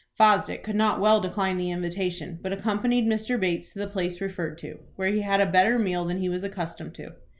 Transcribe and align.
Fosdick 0.19 0.63
could 0.63 0.75
not 0.75 0.99
well 0.99 1.21
decline 1.21 1.57
the 1.59 1.69
invitation, 1.69 2.39
but 2.41 2.51
accompanied 2.51 3.05
Mr. 3.05 3.39
Bates 3.39 3.71
to 3.71 3.77
the 3.77 3.85
place 3.85 4.19
referred 4.19 4.57
to, 4.57 4.79
where 4.95 5.11
he 5.11 5.21
had 5.21 5.39
a 5.41 5.45
better 5.45 5.77
meal 5.77 6.05
than 6.05 6.17
he 6.17 6.27
was 6.27 6.43
accustomed 6.43 6.95
to. 6.95 7.11